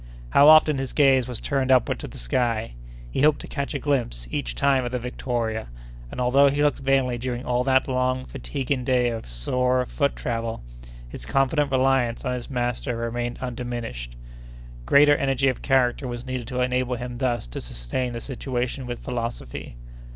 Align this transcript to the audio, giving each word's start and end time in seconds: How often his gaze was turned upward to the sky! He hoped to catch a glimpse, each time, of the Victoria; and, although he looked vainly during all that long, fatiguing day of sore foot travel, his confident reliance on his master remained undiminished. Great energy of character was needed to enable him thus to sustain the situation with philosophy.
How 0.31 0.49
often 0.49 0.79
his 0.79 0.93
gaze 0.93 1.27
was 1.27 1.39
turned 1.39 1.71
upward 1.71 1.99
to 1.99 2.07
the 2.07 2.17
sky! 2.17 2.73
He 3.11 3.21
hoped 3.21 3.39
to 3.41 3.47
catch 3.47 3.75
a 3.75 3.77
glimpse, 3.77 4.25
each 4.31 4.55
time, 4.55 4.83
of 4.83 4.91
the 4.91 4.97
Victoria; 4.97 5.67
and, 6.09 6.19
although 6.19 6.49
he 6.49 6.63
looked 6.63 6.79
vainly 6.79 7.19
during 7.19 7.45
all 7.45 7.63
that 7.65 7.87
long, 7.87 8.25
fatiguing 8.25 8.83
day 8.83 9.09
of 9.09 9.29
sore 9.29 9.85
foot 9.85 10.15
travel, 10.15 10.63
his 11.07 11.27
confident 11.27 11.69
reliance 11.69 12.25
on 12.25 12.33
his 12.33 12.49
master 12.49 12.97
remained 12.97 13.37
undiminished. 13.41 14.15
Great 14.87 15.07
energy 15.07 15.49
of 15.49 15.61
character 15.61 16.07
was 16.07 16.25
needed 16.25 16.47
to 16.47 16.61
enable 16.61 16.95
him 16.95 17.19
thus 17.19 17.45
to 17.45 17.61
sustain 17.61 18.11
the 18.11 18.21
situation 18.21 18.87
with 18.87 18.97
philosophy. 18.97 19.75